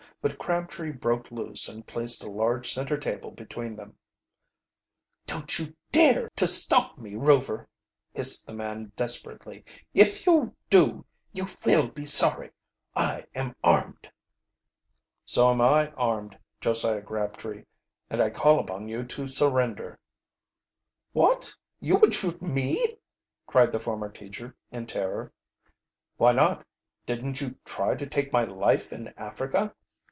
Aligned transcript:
But 0.23 0.37
Crabtree 0.37 0.91
broke 0.91 1.31
loose 1.31 1.67
and 1.67 1.87
placed 1.87 2.21
a 2.23 2.29
large 2.29 2.71
center 2.71 2.95
table 2.95 3.31
between 3.31 3.75
them. 3.75 3.97
"Don't 5.25 5.51
dare 5.91 6.29
to 6.35 6.45
stop 6.45 6.99
me, 6.99 7.15
Rover," 7.15 7.67
hissed 8.13 8.45
the 8.45 8.53
man 8.53 8.91
desperately. 8.95 9.65
"If 9.95 10.27
you 10.27 10.55
do 10.69 11.05
you 11.33 11.47
will 11.65 11.87
be 11.87 12.05
sorry. 12.05 12.51
I 12.95 13.25
am 13.33 13.55
armed." 13.63 14.11
"So 15.25 15.49
am 15.49 15.59
I 15.59 15.87
armed, 15.93 16.37
Josiah 16.59 17.01
Crabtree. 17.01 17.63
And 18.07 18.21
I 18.21 18.29
call 18.29 18.59
upon 18.59 18.87
you 18.87 19.03
to 19.03 19.27
surrender." 19.27 19.97
"What, 21.13 21.55
you 21.79 21.95
would 21.97 22.13
shoot 22.13 22.39
me!" 22.43 22.99
cried 23.47 23.71
the 23.71 23.79
former 23.79 24.09
teacher, 24.11 24.55
in 24.69 24.85
terror. 24.85 25.33
"Why 26.17 26.31
not? 26.31 26.63
Didn't 27.07 27.41
you 27.41 27.57
try 27.65 27.95
to 27.95 28.05
take 28.05 28.31
my 28.31 28.43
life 28.43 28.93
in 28.93 29.07
Africa?" 29.17 29.73